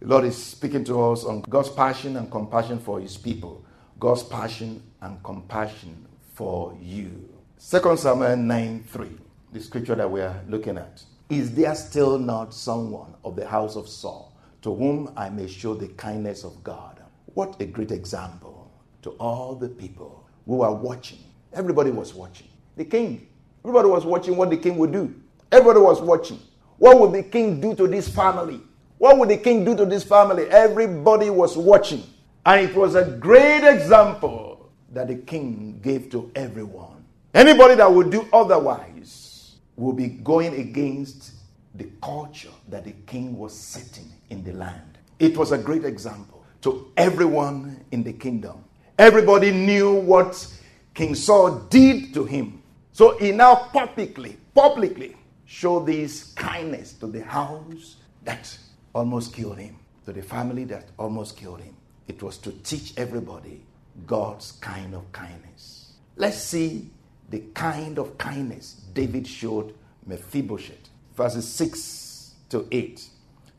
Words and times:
The 0.00 0.06
Lord 0.06 0.24
is 0.24 0.42
speaking 0.42 0.82
to 0.84 0.98
us 1.10 1.26
on 1.26 1.42
God's 1.42 1.68
passion 1.68 2.16
and 2.16 2.30
compassion 2.30 2.78
for 2.78 3.00
his 3.00 3.18
people. 3.18 3.62
God's 3.98 4.22
passion 4.22 4.82
and 5.02 5.22
compassion 5.22 6.06
for 6.32 6.74
you. 6.80 7.28
2 7.70 7.96
Samuel 7.98 8.38
9 8.38 8.84
3, 8.84 9.08
the 9.52 9.60
scripture 9.60 9.94
that 9.94 10.10
we 10.10 10.22
are 10.22 10.40
looking 10.48 10.78
at. 10.78 11.02
Is 11.28 11.54
there 11.54 11.74
still 11.74 12.18
not 12.18 12.54
someone 12.54 13.12
of 13.24 13.36
the 13.36 13.46
house 13.46 13.76
of 13.76 13.86
Saul 13.86 14.34
to 14.62 14.74
whom 14.74 15.12
I 15.18 15.28
may 15.28 15.46
show 15.46 15.74
the 15.74 15.88
kindness 15.88 16.44
of 16.44 16.64
God? 16.64 17.02
What 17.34 17.60
a 17.60 17.66
great 17.66 17.90
example 17.90 18.72
to 19.02 19.10
all 19.10 19.54
the 19.54 19.68
people 19.68 20.26
who 20.46 20.62
are 20.62 20.74
watching. 20.74 21.18
Everybody 21.52 21.90
was 21.90 22.14
watching. 22.14 22.48
The 22.76 22.86
king. 22.86 23.28
Everybody 23.66 23.90
was 23.90 24.06
watching 24.06 24.38
what 24.38 24.48
the 24.48 24.56
king 24.56 24.78
would 24.78 24.92
do. 24.92 25.14
Everybody 25.52 25.80
was 25.80 26.00
watching. 26.00 26.40
What 26.78 26.98
would 26.98 27.12
the 27.12 27.22
king 27.22 27.60
do 27.60 27.74
to 27.74 27.86
this 27.86 28.08
family? 28.08 28.62
What 29.00 29.16
would 29.16 29.30
the 29.30 29.38
king 29.38 29.64
do 29.64 29.74
to 29.76 29.86
this 29.86 30.04
family? 30.04 30.44
Everybody 30.50 31.30
was 31.30 31.56
watching. 31.56 32.02
And 32.44 32.68
it 32.68 32.76
was 32.76 32.96
a 32.96 33.04
great 33.18 33.64
example 33.64 34.70
that 34.92 35.08
the 35.08 35.14
king 35.14 35.80
gave 35.82 36.10
to 36.10 36.30
everyone. 36.34 37.06
Anybody 37.32 37.76
that 37.76 37.90
would 37.90 38.10
do 38.10 38.28
otherwise 38.30 39.56
will 39.76 39.94
be 39.94 40.08
going 40.08 40.54
against 40.60 41.32
the 41.76 41.88
culture 42.02 42.50
that 42.68 42.84
the 42.84 42.92
king 43.06 43.38
was 43.38 43.58
setting 43.58 44.12
in 44.28 44.44
the 44.44 44.52
land. 44.52 44.98
It 45.18 45.34
was 45.34 45.52
a 45.52 45.56
great 45.56 45.86
example 45.86 46.44
to 46.60 46.92
everyone 46.98 47.82
in 47.92 48.02
the 48.02 48.12
kingdom. 48.12 48.62
Everybody 48.98 49.50
knew 49.50 49.94
what 49.94 50.46
King 50.92 51.14
Saul 51.14 51.60
did 51.70 52.12
to 52.12 52.26
him. 52.26 52.62
So 52.92 53.16
he 53.16 53.32
now 53.32 53.54
publicly, 53.72 54.36
publicly 54.54 55.16
showed 55.46 55.86
this 55.86 56.34
kindness 56.34 56.92
to 57.00 57.06
the 57.06 57.24
house 57.24 57.96
that 58.24 58.58
almost 58.94 59.34
killed 59.34 59.58
him, 59.58 59.76
to 60.06 60.12
the 60.12 60.22
family 60.22 60.64
that 60.64 60.88
almost 60.98 61.36
killed 61.36 61.60
him. 61.60 61.74
It 62.08 62.22
was 62.22 62.38
to 62.38 62.52
teach 62.52 62.94
everybody 62.96 63.62
God's 64.06 64.52
kind 64.52 64.94
of 64.94 65.10
kindness. 65.12 65.92
Let's 66.16 66.38
see 66.38 66.90
the 67.28 67.40
kind 67.54 67.98
of 67.98 68.18
kindness 68.18 68.80
David 68.92 69.26
showed 69.26 69.74
Mephibosheth. 70.06 70.88
Verses 71.16 71.46
6 71.48 72.34
to 72.50 72.66
8. 72.70 73.08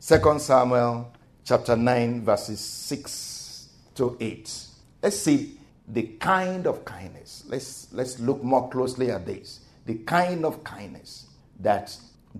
2 0.00 0.38
Samuel 0.38 1.12
chapter 1.44 1.76
9, 1.76 2.24
verses 2.24 2.60
6 2.60 3.68
to 3.94 4.16
8. 4.20 4.64
Let's 5.02 5.18
see 5.18 5.58
the 5.88 6.02
kind 6.18 6.66
of 6.66 6.84
kindness. 6.84 7.44
Let's, 7.46 7.88
let's 7.92 8.18
look 8.18 8.42
more 8.42 8.68
closely 8.68 9.10
at 9.10 9.26
this. 9.26 9.60
The 9.86 9.94
kind 9.96 10.44
of 10.44 10.62
kindness 10.62 11.26
that 11.60 11.96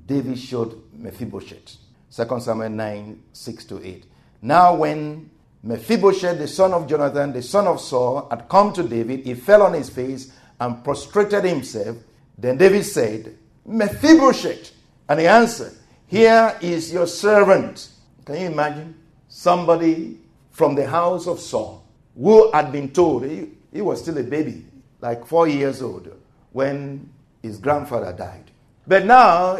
David 0.06 0.38
showed 0.38 0.82
Mephibosheth. 0.92 1.76
2 2.14 2.40
Samuel 2.40 2.70
9, 2.70 3.22
6 3.32 3.64
to 3.64 3.82
8. 3.82 4.04
Now, 4.42 4.74
when 4.74 5.30
Mephibosheth, 5.62 6.38
the 6.38 6.48
son 6.48 6.72
of 6.72 6.86
Jonathan, 6.86 7.32
the 7.32 7.42
son 7.42 7.66
of 7.66 7.80
Saul, 7.80 8.28
had 8.30 8.48
come 8.48 8.72
to 8.74 8.82
David, 8.82 9.24
he 9.24 9.34
fell 9.34 9.62
on 9.62 9.72
his 9.72 9.88
face 9.88 10.32
and 10.60 10.84
prostrated 10.84 11.44
himself. 11.44 11.96
Then 12.36 12.58
David 12.58 12.84
said, 12.84 13.36
Mephibosheth. 13.64 14.72
And 15.08 15.20
he 15.20 15.26
answered, 15.26 15.72
Here 16.06 16.56
is 16.60 16.92
your 16.92 17.06
servant. 17.06 17.88
Can 18.24 18.40
you 18.40 18.46
imagine? 18.48 18.94
Somebody 19.28 20.18
from 20.50 20.74
the 20.74 20.86
house 20.86 21.26
of 21.26 21.40
Saul 21.40 21.82
who 22.16 22.50
had 22.52 22.70
been 22.72 22.90
told, 22.90 23.24
he, 23.24 23.48
he 23.72 23.80
was 23.80 24.02
still 24.02 24.18
a 24.18 24.22
baby, 24.22 24.66
like 25.00 25.24
four 25.26 25.48
years 25.48 25.80
old, 25.80 26.14
when 26.52 27.08
his 27.42 27.58
grandfather 27.58 28.12
died. 28.12 28.50
But 28.86 29.06
now 29.06 29.58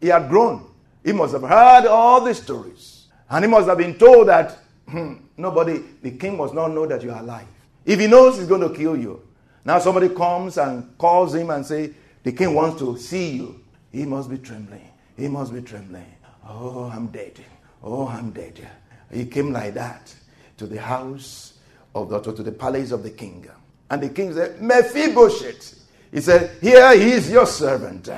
he 0.00 0.08
had 0.08 0.28
grown. 0.28 0.70
He 1.04 1.12
must 1.12 1.34
have 1.34 1.42
heard 1.42 1.86
all 1.86 2.20
the 2.22 2.34
stories. 2.34 3.06
And 3.28 3.44
he 3.44 3.50
must 3.50 3.68
have 3.68 3.78
been 3.78 3.98
told 3.98 4.28
that 4.28 4.58
hmm, 4.88 5.14
nobody, 5.36 5.82
the 6.02 6.12
king 6.12 6.36
must 6.36 6.54
not 6.54 6.68
know 6.68 6.86
that 6.86 7.02
you 7.02 7.12
are 7.12 7.20
alive. 7.20 7.46
If 7.84 8.00
he 8.00 8.06
knows, 8.06 8.38
he's 8.38 8.46
going 8.48 8.62
to 8.62 8.74
kill 8.74 8.96
you. 8.96 9.22
Now 9.64 9.78
somebody 9.78 10.08
comes 10.08 10.56
and 10.58 10.96
calls 10.98 11.34
him 11.34 11.50
and 11.50 11.64
say, 11.64 11.92
the 12.22 12.32
king 12.32 12.54
wants 12.54 12.78
to 12.80 12.96
see 12.96 13.32
you. 13.32 13.60
He 13.92 14.04
must 14.06 14.30
be 14.30 14.38
trembling. 14.38 14.88
He 15.16 15.28
must 15.28 15.52
be 15.52 15.60
trembling. 15.60 16.06
Oh, 16.48 16.90
I'm 16.92 17.08
dead. 17.08 17.38
Oh, 17.82 18.08
I'm 18.08 18.30
dead. 18.30 18.66
He 19.12 19.26
came 19.26 19.52
like 19.52 19.74
that 19.74 20.12
to 20.56 20.66
the 20.66 20.80
house 20.80 21.58
of 21.94 22.08
the, 22.08 22.20
to 22.20 22.42
the 22.42 22.52
palace 22.52 22.90
of 22.90 23.02
the 23.02 23.10
king. 23.10 23.46
And 23.90 24.02
the 24.02 24.08
king 24.08 24.32
said, 24.32 24.60
Mephibosheth. 24.60 25.82
He 26.10 26.20
said, 26.20 26.56
Here 26.60 26.92
is 26.92 27.30
your 27.30 27.46
servant. 27.46 28.08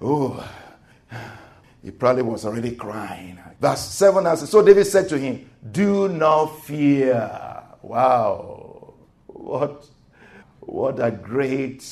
Oh, 0.00 0.48
he 1.82 1.90
probably 1.90 2.22
was 2.22 2.44
already 2.44 2.76
crying. 2.76 3.40
Verse 3.60 3.80
7 3.80 4.24
says, 4.36 4.50
So 4.50 4.62
David 4.62 4.86
said 4.86 5.08
to 5.08 5.18
him, 5.18 5.50
Do 5.72 6.08
not 6.08 6.46
fear. 6.62 7.62
Wow. 7.82 8.94
What, 9.26 9.86
what 10.60 11.04
a 11.04 11.10
great 11.10 11.84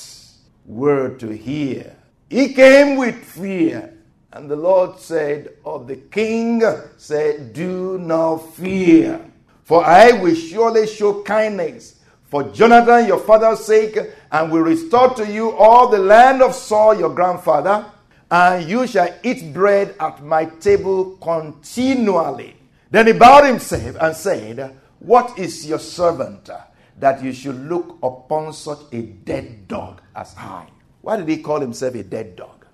word 0.64 1.18
to 1.20 1.36
hear. 1.36 1.96
He 2.28 2.54
came 2.54 2.96
with 2.96 3.16
fear. 3.16 3.94
And 4.32 4.48
the 4.48 4.54
Lord 4.54 5.00
said, 5.00 5.54
Of 5.64 5.88
the 5.88 5.96
king, 5.96 6.62
said, 6.96 7.52
Do 7.52 7.98
not 7.98 8.38
fear. 8.54 9.20
For 9.64 9.84
I 9.84 10.12
will 10.12 10.36
surely 10.36 10.86
show 10.86 11.22
kindness 11.22 11.96
for 12.30 12.44
Jonathan 12.44 13.08
your 13.08 13.18
father's 13.18 13.64
sake, 13.64 13.98
and 14.30 14.52
will 14.52 14.60
restore 14.60 15.12
to 15.14 15.26
you 15.26 15.50
all 15.50 15.88
the 15.88 15.98
land 15.98 16.42
of 16.42 16.54
Saul 16.54 16.96
your 16.96 17.12
grandfather 17.12 17.84
and 18.30 18.68
you 18.68 18.86
shall 18.86 19.12
eat 19.22 19.52
bread 19.52 19.96
at 19.98 20.22
my 20.22 20.44
table 20.44 21.16
continually. 21.16 22.56
Then 22.91 23.06
he 23.06 23.12
bowed 23.12 23.44
himself 23.44 23.96
and 24.00 24.14
said, 24.16 24.76
What 25.00 25.38
is 25.38 25.66
your 25.66 25.78
servant 25.78 26.48
that 26.98 27.22
you 27.22 27.32
should 27.32 27.69
look 27.69 27.98
upon 28.02 28.52
such 28.52 28.80
a 28.92 29.02
dead 29.02 29.66
dog 29.66 30.00
as 30.14 30.34
I? 30.36 30.66
Why 31.00 31.16
did 31.16 31.28
he 31.28 31.38
call 31.38 31.60
himself 31.60 31.94
a 31.94 32.02
dead 32.02 32.36
dog? 32.36 32.66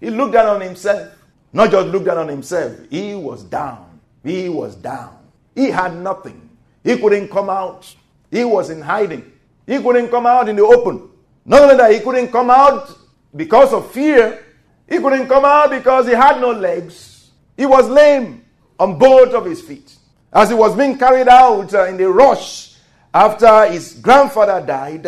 He 0.00 0.10
looked 0.10 0.32
down 0.32 0.46
on 0.46 0.60
himself. 0.60 1.14
Not 1.52 1.70
just 1.70 1.88
looked 1.88 2.06
down 2.06 2.18
on 2.18 2.28
himself, 2.28 2.78
he 2.90 3.14
was 3.14 3.42
down. 3.42 4.00
He 4.22 4.48
was 4.48 4.76
down. 4.76 5.18
He 5.54 5.70
had 5.70 5.96
nothing. 5.96 6.48
He 6.84 6.96
couldn't 6.96 7.28
come 7.28 7.50
out. 7.50 7.92
He 8.30 8.44
was 8.44 8.70
in 8.70 8.80
hiding. 8.80 9.32
He 9.66 9.80
couldn't 9.82 10.08
come 10.08 10.26
out 10.26 10.48
in 10.48 10.56
the 10.56 10.62
open. 10.62 11.10
Not 11.44 11.62
only 11.62 11.76
that, 11.76 11.92
he 11.92 12.00
couldn't 12.00 12.28
come 12.30 12.50
out 12.50 12.96
because 13.34 13.72
of 13.72 13.90
fear, 13.90 14.44
he 14.90 14.98
couldn't 14.98 15.28
come 15.28 15.44
out 15.44 15.70
because 15.70 16.06
he 16.06 16.12
had 16.12 16.40
no 16.40 16.50
legs. 16.50 17.30
He 17.56 17.64
was 17.64 17.88
lame 17.88 18.44
on 18.78 18.98
both 18.98 19.32
of 19.32 19.44
his 19.46 19.62
feet. 19.62 19.96
As 20.32 20.48
he 20.48 20.54
was 20.54 20.76
being 20.76 20.98
carried 20.98 21.28
out 21.28 21.72
uh, 21.72 21.84
in 21.86 21.96
the 21.96 22.08
rush 22.08 22.74
after 23.14 23.70
his 23.70 23.94
grandfather 23.94 24.64
died, 24.66 25.06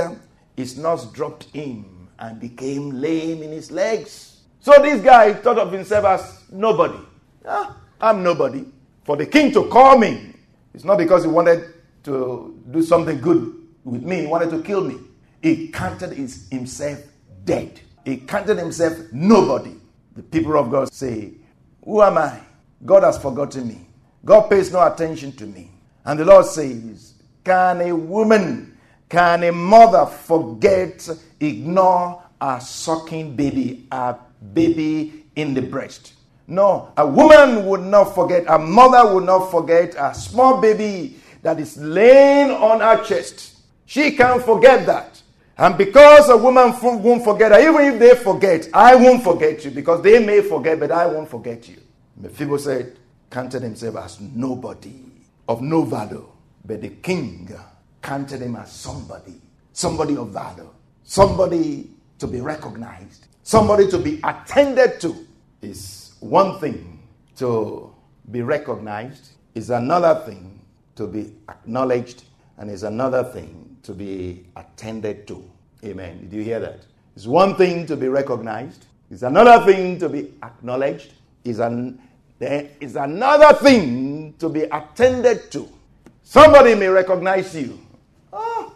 his 0.57 0.79
nurse 0.79 1.07
dropped 1.07 1.45
him 1.53 2.09
and 2.19 2.41
became 2.41 2.91
lame 2.91 3.43
in 3.43 3.51
his 3.51 3.71
legs. 3.73 4.43
So 4.61 4.81
this 4.81 5.03
guy 5.03 5.35
thought 5.35 5.59
of 5.59 5.73
himself 5.73 6.05
as 6.05 6.45
nobody. 6.53 6.99
Ah, 7.45 7.77
I'm 8.01 8.23
nobody. 8.23 8.65
For 9.05 9.17
the 9.17 9.27
king 9.27 9.53
to 9.53 9.67
call 9.69 9.99
me, 9.99 10.35
it's 10.73 10.85
not 10.85 10.99
because 10.99 11.25
he 11.25 11.31
wanted 11.31 11.75
to 12.05 12.61
do 12.71 12.83
something 12.83 13.21
good 13.21 13.53
with 13.85 14.03
me, 14.03 14.23
he 14.23 14.27
wanted 14.27 14.51
to 14.51 14.63
kill 14.63 14.83
me. 14.83 14.99
He 15.43 15.69
counted 15.69 16.13
himself 16.13 17.01
dead. 17.45 17.81
He 18.05 18.17
counted 18.19 18.59
himself 18.59 18.99
nobody. 19.13 19.75
The 20.15 20.23
people 20.23 20.59
of 20.59 20.71
God 20.71 20.93
say, 20.93 21.33
Who 21.85 22.03
am 22.03 22.19
I? 22.19 22.41
God 22.85 23.03
has 23.05 23.19
forgotten 23.19 23.69
me. 23.69 23.87
God 24.25 24.49
pays 24.49 24.73
no 24.73 24.85
attention 24.85 25.33
to 25.33 25.47
me. 25.47 25.71
And 26.05 26.19
the 26.19 26.25
Lord 26.25 26.47
says, 26.47 27.15
Can 27.45 27.81
a 27.81 27.93
woman, 27.95 28.77
can 29.09 29.45
a 29.45 29.53
mother 29.53 30.07
forget, 30.07 31.09
ignore 31.41 32.23
a 32.41 32.61
sucking 32.61 33.37
baby, 33.37 33.87
a 33.91 34.17
baby 34.53 35.27
in 35.37 35.55
the 35.55 35.63
breast? 35.63 36.15
No, 36.47 36.93
a 36.97 37.07
woman 37.07 37.67
would 37.67 37.83
not 37.83 38.15
forget, 38.15 38.45
a 38.49 38.59
mother 38.59 39.15
would 39.15 39.25
not 39.25 39.51
forget 39.51 39.95
a 39.97 40.15
small 40.15 40.61
baby 40.61 41.17
that 41.43 41.59
is 41.59 41.77
laying 41.77 42.51
on 42.51 42.81
her 42.81 43.03
chest. 43.05 43.59
She 43.87 44.13
can't 44.13 44.43
forget 44.43 44.87
that. 44.87 45.12
And 45.59 45.77
because 45.77 46.29
a 46.29 46.37
woman 46.37 46.75
won't 46.83 47.25
forget, 47.25 47.53
even 47.61 47.95
if 47.95 47.99
they 47.99 48.15
forget, 48.15 48.69
I 48.73 48.95
won't 48.95 49.23
forget 49.23 49.65
you 49.65 49.71
because 49.71 50.03
they 50.03 50.25
may 50.25 50.41
forget, 50.41 50.81
but 50.81 50.91
I 50.91 51.07
won't 51.07 51.29
forget 51.29 51.69
you. 51.69 51.77
Mephibosheth 52.17 52.97
counted 53.31 53.63
himself 53.63 53.97
as 53.97 54.21
nobody, 54.21 54.95
of 55.49 55.61
no 55.61 55.83
value. 55.83 56.27
But 56.65 56.81
the 56.81 56.89
king 56.91 57.51
counted 58.01 58.41
him 58.41 58.57
as 58.57 58.73
somebody, 58.73 59.41
somebody 59.73 60.17
of 60.17 60.31
value, 60.31 60.69
somebody 61.05 61.91
to 62.19 62.27
be 62.27 62.41
recognized, 62.41 63.27
somebody 63.43 63.89
to 63.89 63.99
be 63.99 64.21
attended 64.25 65.01
to. 65.01 65.27
Is 65.61 66.15
one 66.21 66.59
thing 66.59 67.03
to 67.37 67.95
be 68.31 68.43
recognized, 68.43 69.33
is 69.55 69.71
another 69.71 70.23
thing 70.25 70.61
to 70.97 71.07
be 71.07 71.35
acknowledged, 71.49 72.25
and 72.59 72.71
it's 72.71 72.83
another 72.83 73.25
thing 73.25 73.77
to 73.83 73.93
be 73.93 74.47
attended 74.57 75.27
to. 75.29 75.45
Amen. 75.85 76.29
Did 76.29 76.33
you 76.33 76.43
hear 76.43 76.61
that? 76.61 76.81
It's 77.17 77.27
one 77.27 77.57
thing 77.57 77.87
to 77.87 77.97
be 77.97 78.09
recognized, 78.09 78.87
it's 79.11 79.23
another 79.23 79.65
thing 79.67 79.99
to 79.99 80.09
be 80.09 80.33
acknowledged, 80.43 81.13
is 81.45 81.59
an 81.59 82.01
is 82.41 82.97
another 82.97 83.55
thing 83.55 84.35
to 84.39 84.49
be 84.49 84.63
attended 84.63 85.51
to. 85.53 85.69
Somebody 86.23 86.75
may 86.75 86.89
recognize 86.89 87.55
you. 87.55 87.79
Oh, 88.33 88.75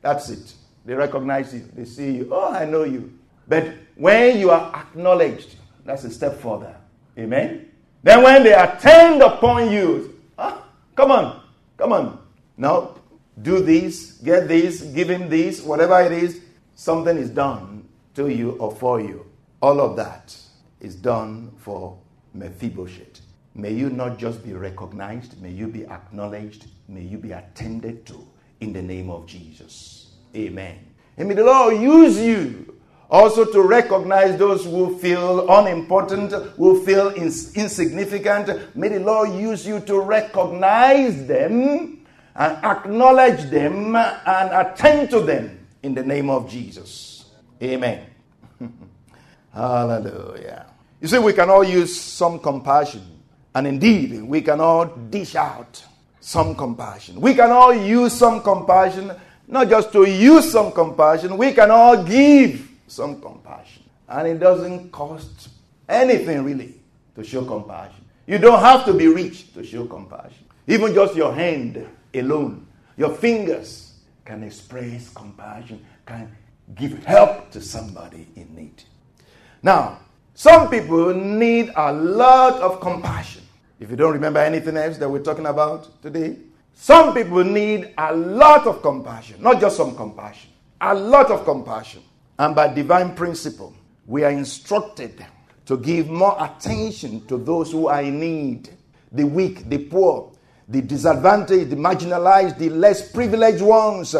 that's 0.00 0.30
it. 0.30 0.54
They 0.84 0.94
recognize 0.94 1.54
you. 1.54 1.68
They 1.74 1.84
see 1.84 2.16
you. 2.16 2.28
Oh, 2.32 2.52
I 2.52 2.64
know 2.64 2.84
you. 2.84 3.16
But 3.46 3.74
when 3.94 4.38
you 4.38 4.50
are 4.50 4.74
acknowledged, 4.74 5.56
that's 5.84 6.04
a 6.04 6.10
step 6.10 6.40
further. 6.40 6.74
Amen. 7.18 7.68
Then 8.02 8.22
when 8.22 8.42
they 8.42 8.54
attend 8.54 9.22
upon 9.22 9.70
you, 9.70 10.18
ah, 10.38 10.64
come 10.94 11.10
on, 11.10 11.42
come 11.76 11.92
on. 11.92 12.18
Now, 12.56 12.94
do 13.42 13.60
this, 13.60 14.12
get 14.12 14.48
this, 14.48 14.82
give 14.82 15.08
him 15.08 15.28
this, 15.28 15.62
whatever 15.62 16.00
it 16.00 16.12
is, 16.12 16.40
something 16.74 17.16
is 17.16 17.30
done 17.30 17.88
to 18.14 18.28
you 18.28 18.52
or 18.52 18.72
for 18.72 19.00
you. 19.00 19.26
All 19.60 19.80
of 19.80 19.96
that 19.96 20.36
is 20.80 20.94
done 20.94 21.52
for 21.58 21.98
Mephibosheth. 22.34 23.20
May 23.54 23.72
you 23.72 23.90
not 23.90 24.18
just 24.18 24.44
be 24.44 24.52
recognized, 24.52 25.40
may 25.42 25.50
you 25.50 25.66
be 25.66 25.84
acknowledged, 25.86 26.66
may 26.86 27.02
you 27.02 27.18
be 27.18 27.32
attended 27.32 28.06
to 28.06 28.26
in 28.60 28.72
the 28.72 28.82
name 28.82 29.10
of 29.10 29.26
Jesus. 29.26 30.12
Amen. 30.36 30.78
And 31.16 31.28
may 31.28 31.34
the 31.34 31.44
Lord 31.44 31.80
use 31.80 32.18
you 32.18 32.78
also 33.10 33.44
to 33.44 33.62
recognize 33.62 34.38
those 34.38 34.64
who 34.64 34.98
feel 34.98 35.48
unimportant, 35.50 36.32
who 36.56 36.84
feel 36.84 37.08
ins- 37.16 37.54
insignificant. 37.56 38.76
May 38.76 38.88
the 38.88 39.00
Lord 39.00 39.32
use 39.32 39.66
you 39.66 39.80
to 39.80 40.00
recognize 40.00 41.26
them 41.26 41.97
and 42.38 42.64
acknowledge 42.64 43.50
them 43.50 43.96
and 43.96 44.66
attend 44.66 45.10
to 45.10 45.20
them 45.20 45.66
in 45.82 45.92
the 45.92 46.04
name 46.04 46.30
of 46.30 46.48
Jesus. 46.48 47.26
Amen. 47.60 48.06
Hallelujah. 49.52 50.66
You 51.00 51.08
see, 51.08 51.18
we 51.18 51.32
can 51.32 51.50
all 51.50 51.64
use 51.64 52.00
some 52.00 52.38
compassion. 52.38 53.02
And 53.54 53.66
indeed, 53.66 54.22
we 54.22 54.40
can 54.40 54.60
all 54.60 54.84
dish 54.84 55.34
out 55.34 55.84
some 56.20 56.54
compassion. 56.54 57.20
We 57.20 57.34
can 57.34 57.50
all 57.50 57.74
use 57.74 58.12
some 58.12 58.42
compassion, 58.42 59.10
not 59.48 59.68
just 59.68 59.92
to 59.92 60.04
use 60.04 60.52
some 60.52 60.70
compassion, 60.70 61.36
we 61.36 61.52
can 61.52 61.72
all 61.72 62.04
give 62.04 62.68
some 62.86 63.20
compassion. 63.20 63.82
And 64.08 64.28
it 64.28 64.38
doesn't 64.38 64.92
cost 64.92 65.48
anything 65.88 66.44
really 66.44 66.74
to 67.16 67.24
show 67.24 67.44
compassion. 67.44 68.04
You 68.26 68.38
don't 68.38 68.60
have 68.60 68.84
to 68.84 68.94
be 68.94 69.08
rich 69.08 69.52
to 69.54 69.64
show 69.64 69.86
compassion. 69.86 70.44
Even 70.68 70.94
just 70.94 71.16
your 71.16 71.34
hand 71.34 71.88
alone, 72.14 72.66
your 72.96 73.14
fingers 73.14 73.94
can 74.24 74.42
express 74.42 75.08
compassion, 75.10 75.84
can 76.06 76.34
give 76.74 77.04
help 77.04 77.50
to 77.50 77.60
somebody 77.60 78.26
in 78.36 78.54
need. 78.54 78.82
Now, 79.62 80.00
some 80.34 80.70
people 80.70 81.14
need 81.14 81.72
a 81.74 81.92
lot 81.92 82.60
of 82.60 82.80
compassion. 82.80 83.42
If 83.80 83.90
you 83.90 83.96
don't 83.96 84.12
remember 84.12 84.40
anything 84.40 84.76
else 84.76 84.98
that 84.98 85.08
we're 85.08 85.22
talking 85.22 85.46
about 85.46 86.02
today, 86.02 86.36
some 86.74 87.12
people 87.12 87.42
need 87.42 87.92
a 87.98 88.14
lot 88.14 88.66
of 88.66 88.82
compassion, 88.82 89.42
not 89.42 89.60
just 89.60 89.76
some 89.76 89.96
compassion, 89.96 90.50
a 90.80 90.94
lot 90.94 91.30
of 91.30 91.44
compassion. 91.44 92.02
And 92.38 92.54
by 92.54 92.72
divine 92.72 93.14
principle, 93.16 93.74
we 94.06 94.22
are 94.22 94.30
instructed 94.30 95.24
to 95.66 95.76
give 95.76 96.08
more 96.08 96.36
attention 96.38 97.26
to 97.26 97.36
those 97.36 97.72
who 97.72 97.88
are 97.88 98.02
in 98.02 98.20
need 98.20 98.70
the 99.10 99.24
weak, 99.24 99.68
the 99.68 99.78
poor, 99.78 100.32
the 100.68 100.82
disadvantaged, 100.82 101.70
the 101.70 101.76
marginalized, 101.76 102.58
the 102.58 102.68
less 102.68 103.10
privileged 103.10 103.62
ones. 103.62 104.14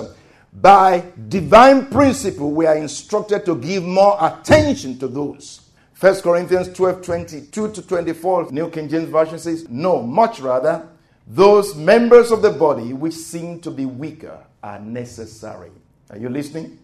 By 0.53 1.05
divine 1.29 1.87
principle, 1.87 2.53
we 2.53 2.67
are 2.67 2.77
instructed 2.77 3.45
to 3.45 3.57
give 3.57 3.85
more 3.85 4.17
attention 4.21 4.99
to 4.99 5.09
those. 5.09 5.61
1 6.01 6.21
Corinthians 6.23 6.73
12 6.75 7.03
22 7.03 7.73
to 7.73 7.83
24, 7.83 8.53
New 8.53 8.71
King 8.71 8.89
James 8.89 9.09
Version 9.11 9.39
says, 9.39 9.69
No, 9.69 10.03
much 10.03 10.41
rather, 10.41 10.89
those 11.27 11.75
members 11.75 12.31
of 12.31 12.41
the 12.41 12.51
body 12.51 12.93
which 12.93 13.15
seem 13.15 13.61
to 13.61 13.71
be 13.71 13.85
weaker 13.85 14.39
are 14.63 14.79
necessary. 14.79 15.71
Are 16.11 16.17
you 16.17 16.29
listening? 16.29 16.79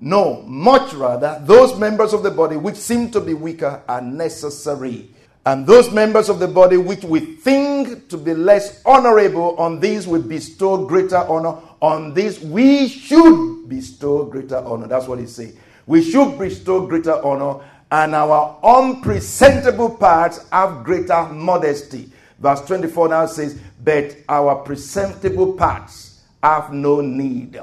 No, 0.00 0.42
much 0.42 0.92
rather, 0.92 1.42
those 1.44 1.76
members 1.78 2.12
of 2.12 2.22
the 2.22 2.30
body 2.30 2.56
which 2.56 2.76
seem 2.76 3.10
to 3.10 3.20
be 3.20 3.34
weaker 3.34 3.82
are 3.88 4.02
necessary. 4.02 5.10
And 5.48 5.66
those 5.66 5.90
members 5.90 6.28
of 6.28 6.40
the 6.40 6.46
body 6.46 6.76
which 6.76 7.04
we 7.04 7.20
think 7.20 8.10
to 8.10 8.18
be 8.18 8.34
less 8.34 8.82
honorable, 8.84 9.56
on 9.56 9.80
these 9.80 10.06
we 10.06 10.20
bestow 10.20 10.84
greater 10.84 11.16
honor. 11.16 11.56
On 11.80 12.12
these 12.12 12.38
we 12.38 12.86
should 12.86 13.66
bestow 13.66 14.26
greater 14.26 14.58
honor. 14.58 14.86
That's 14.86 15.06
what 15.06 15.18
he 15.18 15.26
says. 15.26 15.56
We 15.86 16.02
should 16.02 16.38
bestow 16.38 16.86
greater 16.86 17.24
honor 17.24 17.64
and 17.90 18.14
our 18.14 18.60
unpresentable 18.62 19.96
parts 19.96 20.46
have 20.52 20.84
greater 20.84 21.22
modesty. 21.30 22.12
Verse 22.38 22.60
24 22.66 23.08
now 23.08 23.24
says, 23.24 23.58
But 23.82 24.18
our 24.28 24.56
presentable 24.56 25.54
parts 25.54 26.24
have 26.42 26.74
no 26.74 27.00
need. 27.00 27.58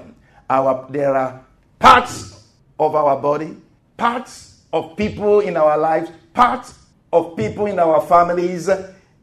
Our, 0.50 0.88
there 0.90 1.16
are 1.16 1.46
parts 1.78 2.46
of 2.80 2.96
our 2.96 3.22
body, 3.22 3.56
parts 3.96 4.62
of 4.74 4.98
people 4.98 5.42
in 5.42 5.56
our 5.56 5.78
lives, 5.78 6.10
parts 6.34 6.80
of 7.16 7.36
people 7.38 7.66
in 7.66 7.80
our 7.80 8.02
families 8.02 8.68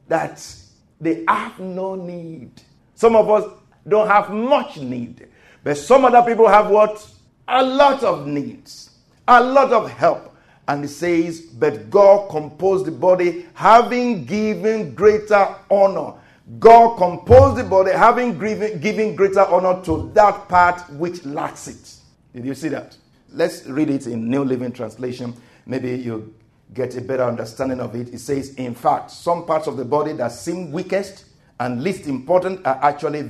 that 0.08 0.56
they 1.00 1.24
have 1.28 1.58
no 1.58 1.94
need. 1.94 2.50
Some 2.94 3.16
of 3.16 3.28
us 3.30 3.44
don't 3.86 4.08
have 4.08 4.30
much 4.30 4.76
need, 4.78 5.28
but 5.64 5.76
some 5.76 6.04
other 6.04 6.22
people 6.22 6.48
have 6.48 6.70
what? 6.70 7.06
A 7.48 7.62
lot 7.62 8.02
of 8.02 8.26
needs, 8.26 8.90
a 9.26 9.42
lot 9.42 9.72
of 9.72 9.90
help 9.90 10.32
and 10.68 10.84
it 10.84 10.88
says, 10.88 11.40
But 11.40 11.90
God 11.90 12.30
composed 12.30 12.86
the 12.86 12.92
body, 12.92 13.46
having 13.54 14.24
given 14.24 14.94
greater 14.94 15.54
honor. 15.70 16.14
God 16.58 16.96
composed 16.96 17.56
the 17.56 17.64
body, 17.64 17.92
having 17.92 18.38
given, 18.38 19.16
greater 19.16 19.44
honor 19.44 19.82
to 19.84 20.10
that 20.14 20.48
part 20.48 20.88
which 20.90 21.24
lacks 21.24 21.68
it. 21.68 21.96
Did 22.34 22.44
you 22.46 22.54
see 22.54 22.68
that? 22.68 22.96
Let's 23.30 23.66
read 23.66 23.90
it 23.90 24.06
in 24.06 24.28
New 24.28 24.44
Living 24.44 24.72
Translation. 24.72 25.34
Maybe 25.66 25.96
you 25.96 26.34
get 26.74 26.96
a 26.96 27.00
better 27.00 27.24
understanding 27.24 27.80
of 27.80 27.94
it. 27.94 28.12
It 28.14 28.18
says, 28.18 28.54
In 28.54 28.74
fact, 28.74 29.10
some 29.10 29.44
parts 29.44 29.66
of 29.66 29.76
the 29.76 29.84
body 29.84 30.12
that 30.14 30.32
seem 30.32 30.72
weakest 30.72 31.26
and 31.60 31.82
least 31.82 32.06
important 32.06 32.66
are 32.66 32.78
actually 32.82 33.28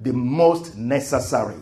the 0.00 0.12
most 0.12 0.76
necessary. 0.76 1.56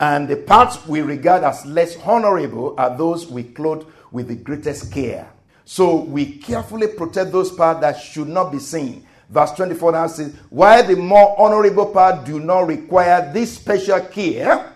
And 0.00 0.28
the 0.28 0.36
parts 0.36 0.86
we 0.86 1.00
regard 1.02 1.42
as 1.42 1.66
less 1.66 1.96
honorable 2.04 2.74
are 2.78 2.96
those 2.96 3.26
we 3.26 3.42
clothe 3.42 3.86
with 4.12 4.28
the 4.28 4.36
greatest 4.36 4.92
care. 4.92 5.28
So 5.64 5.96
we 5.96 6.38
carefully 6.38 6.88
protect 6.88 7.32
those 7.32 7.50
parts 7.50 7.80
that 7.80 8.00
should 8.00 8.28
not 8.28 8.52
be 8.52 8.58
seen. 8.58 9.06
Verse 9.28 9.52
24 9.52 9.92
now 9.92 10.06
says, 10.06 10.34
While 10.48 10.86
the 10.86 10.96
more 10.96 11.38
honorable 11.38 11.86
part 11.86 12.24
do 12.24 12.40
not 12.40 12.66
require 12.66 13.30
this 13.32 13.56
special 13.56 14.00
care, 14.00 14.72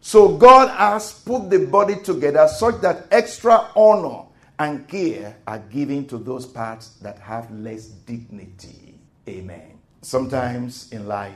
so 0.00 0.36
God 0.36 0.68
has 0.70 1.12
put 1.12 1.50
the 1.50 1.66
body 1.66 1.96
together 1.96 2.48
such 2.48 2.80
that 2.80 3.06
extra 3.10 3.68
honor 3.76 4.24
and 4.62 4.86
care 4.86 5.36
are 5.46 5.58
given 5.58 6.06
to 6.06 6.18
those 6.18 6.46
parts 6.46 6.90
that 7.02 7.18
have 7.18 7.50
less 7.50 7.86
dignity. 7.86 8.94
Amen. 9.28 9.78
Sometimes 10.02 10.92
in 10.92 11.08
life, 11.08 11.32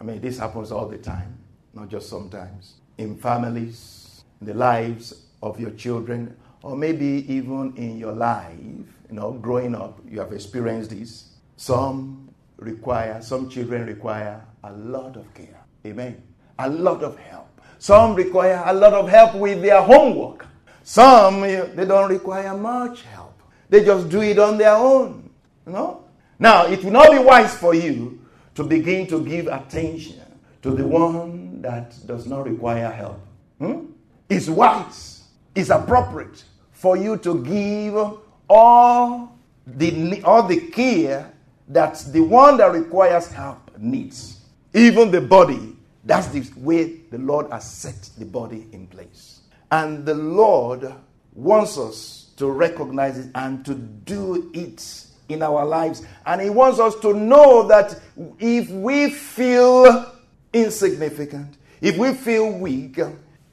I 0.00 0.04
mean, 0.04 0.20
this 0.20 0.38
happens 0.38 0.72
all 0.72 0.88
the 0.88 0.96
time, 0.96 1.38
not 1.74 1.88
just 1.88 2.08
sometimes. 2.08 2.74
In 2.96 3.16
families, 3.16 4.22
in 4.40 4.46
the 4.46 4.54
lives 4.54 5.26
of 5.42 5.60
your 5.60 5.72
children, 5.72 6.34
or 6.62 6.74
maybe 6.74 7.24
even 7.28 7.74
in 7.76 7.98
your 7.98 8.12
life, 8.12 8.56
you 8.58 9.16
know, 9.16 9.32
growing 9.32 9.74
up, 9.74 10.00
you 10.08 10.18
have 10.20 10.32
experienced 10.32 10.90
this. 10.90 11.32
Some 11.56 12.30
require, 12.56 13.20
some 13.20 13.50
children 13.50 13.86
require 13.86 14.42
a 14.64 14.72
lot 14.72 15.16
of 15.16 15.32
care. 15.34 15.60
Amen. 15.86 16.22
A 16.58 16.68
lot 16.68 17.02
of 17.02 17.18
help. 17.18 17.60
Some 17.78 18.14
require 18.14 18.62
a 18.66 18.72
lot 18.72 18.94
of 18.94 19.08
help 19.08 19.34
with 19.34 19.60
their 19.60 19.82
homework. 19.82 20.46
Some, 20.82 21.42
they 21.42 21.84
don't 21.86 22.10
require 22.10 22.56
much 22.56 23.02
help. 23.02 23.42
They 23.68 23.84
just 23.84 24.08
do 24.08 24.22
it 24.22 24.38
on 24.38 24.58
their 24.58 24.74
own. 24.74 25.30
You 25.66 25.72
know? 25.72 26.04
Now, 26.38 26.66
it 26.66 26.82
will 26.82 26.90
not 26.90 27.10
be 27.10 27.18
wise 27.18 27.54
for 27.54 27.74
you 27.74 28.20
to 28.54 28.64
begin 28.64 29.06
to 29.08 29.24
give 29.24 29.46
attention 29.46 30.20
to 30.62 30.70
the 30.70 30.86
one 30.86 31.62
that 31.62 31.94
does 32.06 32.26
not 32.26 32.48
require 32.48 32.90
help. 32.90 33.20
Hmm? 33.58 33.86
It's 34.28 34.48
wise, 34.48 35.24
it's 35.54 35.70
appropriate 35.70 36.44
for 36.72 36.96
you 36.96 37.16
to 37.18 37.42
give 37.44 38.18
all 38.48 39.38
the, 39.66 40.22
all 40.24 40.42
the 40.42 40.60
care 40.68 41.32
that 41.68 42.04
the 42.08 42.20
one 42.20 42.56
that 42.56 42.72
requires 42.72 43.28
help 43.28 43.70
needs. 43.78 44.40
Even 44.74 45.10
the 45.10 45.20
body, 45.20 45.76
that's 46.04 46.28
the 46.28 46.44
way 46.56 47.00
the 47.10 47.18
Lord 47.18 47.50
has 47.50 47.70
set 47.70 48.10
the 48.18 48.24
body 48.24 48.66
in 48.72 48.86
place. 48.86 49.39
And 49.70 50.04
the 50.04 50.14
Lord 50.14 50.92
wants 51.34 51.78
us 51.78 52.30
to 52.36 52.50
recognize 52.50 53.18
it 53.18 53.30
and 53.34 53.64
to 53.64 53.74
do 53.74 54.50
it 54.54 55.06
in 55.28 55.42
our 55.42 55.64
lives. 55.64 56.04
And 56.26 56.40
He 56.40 56.50
wants 56.50 56.78
us 56.78 56.94
to 57.00 57.14
know 57.14 57.66
that 57.68 58.00
if 58.38 58.68
we 58.70 59.10
feel 59.10 60.12
insignificant, 60.52 61.56
if 61.80 61.96
we 61.96 62.14
feel 62.14 62.50
weak, 62.50 62.98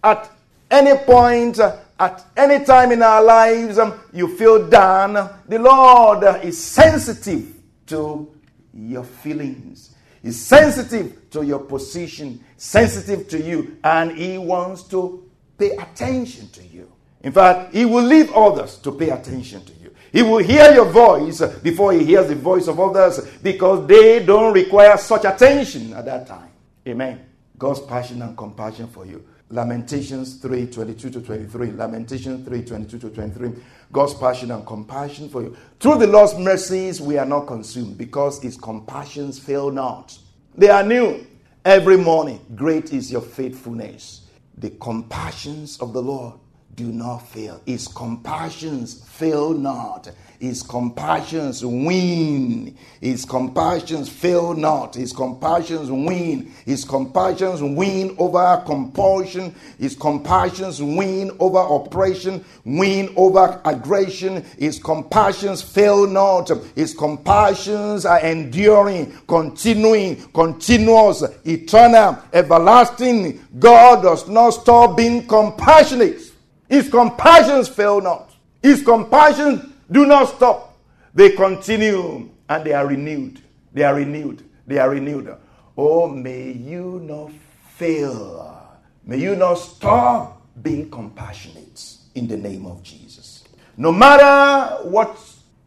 at 0.03 0.31
any 0.71 0.97
point, 1.05 1.59
at 1.59 2.25
any 2.35 2.63
time 2.65 2.91
in 2.91 3.01
our 3.01 3.23
lives, 3.23 3.79
you 4.13 4.35
feel 4.37 4.67
down, 4.67 5.13
the 5.47 5.59
Lord 5.59 6.43
is 6.43 6.61
sensitive 6.61 7.55
to 7.87 8.31
your 8.73 9.03
feelings. 9.03 9.95
He's 10.21 10.41
sensitive 10.41 11.29
to 11.31 11.43
your 11.43 11.59
position, 11.59 12.43
sensitive 12.57 13.27
to 13.29 13.41
you, 13.41 13.77
and 13.83 14.11
He 14.11 14.37
wants 14.37 14.83
to 14.83 15.26
pay 15.57 15.71
attention 15.71 16.49
to 16.49 16.63
you. 16.63 16.91
In 17.21 17.31
fact, 17.31 17.73
He 17.73 17.85
will 17.85 18.03
leave 18.03 18.31
others 18.33 18.77
to 18.79 18.91
pay 18.91 19.09
attention 19.09 19.63
to 19.65 19.73
you. 19.73 19.93
He 20.11 20.21
will 20.21 20.37
hear 20.37 20.73
your 20.73 20.89
voice 20.89 21.41
before 21.61 21.93
He 21.93 22.05
hears 22.05 22.27
the 22.27 22.35
voice 22.35 22.67
of 22.67 22.79
others 22.79 23.19
because 23.43 23.85
they 23.87 24.23
don't 24.23 24.53
require 24.53 24.97
such 24.97 25.25
attention 25.25 25.93
at 25.93 26.05
that 26.05 26.27
time. 26.27 26.49
Amen. 26.87 27.25
God's 27.57 27.81
passion 27.81 28.21
and 28.21 28.37
compassion 28.37 28.87
for 28.87 29.05
you. 29.05 29.25
Lamentations 29.49 30.35
3 30.35 30.67
22 30.67 31.09
to 31.09 31.21
23. 31.21 31.71
Lamentations 31.71 32.47
3 32.47 32.63
22 32.63 32.99
to 32.99 33.09
23. 33.09 33.53
God's 33.91 34.13
passion 34.13 34.51
and 34.51 34.65
compassion 34.65 35.29
for 35.29 35.41
you. 35.41 35.55
Through 35.79 35.99
the 35.99 36.07
Lord's 36.07 36.35
mercies, 36.35 36.99
we 36.99 37.17
are 37.17 37.25
not 37.25 37.47
consumed 37.47 37.97
because 37.97 38.41
his 38.41 38.57
compassions 38.57 39.39
fail 39.39 39.71
not. 39.71 40.17
They 40.55 40.69
are 40.69 40.83
new 40.83 41.25
every 41.63 41.97
morning. 41.97 42.45
Great 42.55 42.91
is 42.91 43.11
your 43.11 43.21
faithfulness. 43.21 44.26
The 44.57 44.71
compassions 44.71 45.79
of 45.79 45.93
the 45.93 46.01
Lord 46.01 46.33
do 46.77 46.91
not 46.91 47.27
fail. 47.27 47.59
His 47.65 47.87
compassions 47.87 49.03
fail 49.03 49.51
not. 49.51 50.11
His 50.39 50.61
compassions 50.61 51.65
win. 51.65 52.77
His 53.01 53.25
compassions 53.25 54.09
fail 54.09 54.53
not. 54.53 54.93
His 54.93 55.11
compassions 55.11 55.89
win. 55.89 56.51
His 56.67 56.85
compassions 56.85 57.63
win 57.63 58.15
over 58.19 58.61
compulsion. 58.63 59.55
His 59.79 59.95
compassions 59.95 60.79
win 60.79 61.35
over 61.39 61.57
oppression, 61.57 62.45
win 62.63 63.11
over 63.15 63.59
aggression. 63.65 64.45
His 64.59 64.77
compassions 64.77 65.63
fail 65.63 66.05
not. 66.05 66.51
His 66.75 66.93
compassions 66.93 68.05
are 68.05 68.19
enduring, 68.19 69.17
continuing, 69.27 70.17
continuous, 70.31 71.23
eternal, 71.43 72.19
everlasting. 72.31 73.43
God 73.57 74.03
does 74.03 74.27
not 74.27 74.51
stop 74.51 74.95
being 74.95 75.25
compassionate. 75.25 76.26
His 76.69 76.89
compassions 76.89 77.67
fail 77.67 78.01
not. 78.01 78.33
His 78.61 78.81
compassions 78.83 79.73
do 79.89 80.05
not 80.05 80.25
stop. 80.29 80.77
They 81.13 81.31
continue 81.31 82.29
and 82.49 82.63
they 82.63 82.73
are 82.73 82.87
renewed. 82.87 83.41
They 83.73 83.83
are 83.83 83.95
renewed. 83.95 84.43
They 84.65 84.77
are 84.79 84.89
renewed. 84.89 85.35
Oh, 85.77 86.07
may 86.07 86.51
you 86.51 86.99
not 87.03 87.31
fail. 87.75 88.77
May 89.05 89.19
you 89.19 89.35
not 89.35 89.55
stop 89.55 90.41
being 90.61 90.89
compassionate 90.89 91.97
in 92.15 92.27
the 92.27 92.37
name 92.37 92.65
of 92.65 92.83
Jesus. 92.83 93.43
No 93.77 93.91
matter 93.91 94.83
what 94.83 95.17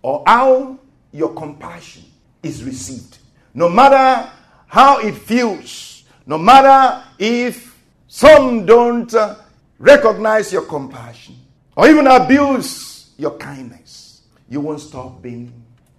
or 0.02 0.23
how 0.26 0.78
your 1.12 1.33
compassion 1.35 2.04
is 2.42 2.64
received, 2.64 3.19
no 3.54 3.69
matter 3.69 4.30
how 4.66 4.99
it 4.99 5.14
feels, 5.14 6.04
no 6.26 6.37
matter 6.37 7.04
if 7.19 7.78
some 8.09 8.66
don't 8.66 9.14
recognize 9.81 10.53
your 10.53 10.63
compassion 10.63 11.35
or 11.75 11.89
even 11.89 12.07
abuse 12.07 13.11
your 13.17 13.37
kindness, 13.39 14.23
you 14.49 14.61
won't 14.61 14.81
stop 14.81 15.21
being 15.21 15.53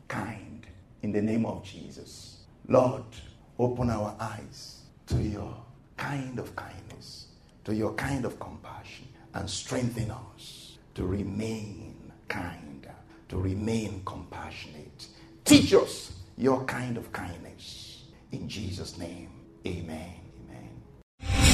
kind 0.07 0.65
in 1.01 1.11
the 1.11 1.21
name 1.21 1.45
of 1.45 1.63
Jesus. 1.63 2.37
Lord, 2.67 3.03
open 3.57 3.89
our 3.89 4.15
eyes 4.19 4.81
to 5.07 5.17
your 5.17 5.53
kind 5.97 6.39
of 6.39 6.55
kindness, 6.55 7.25
to 7.65 7.75
your 7.75 7.93
kind 7.93 8.23
of 8.23 8.39
compassion, 8.39 9.07
and 9.33 9.49
strengthen 9.49 10.11
us 10.11 10.77
to 10.95 11.05
remain 11.05 12.11
kind, 12.27 12.87
to 13.29 13.37
remain 13.37 14.01
compassionate. 14.05 15.07
Teach 15.43 15.73
us 15.73 16.13
your 16.37 16.63
kind 16.65 16.97
of 16.97 17.11
kindness. 17.11 18.03
In 18.31 18.47
Jesus' 18.47 18.97
name, 18.97 19.29
amen. 19.65 20.20